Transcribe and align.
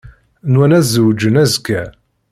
Nwan 0.51 0.75
ad 0.77 0.85
zewǧen 0.93 1.39
azekka. 1.43 1.83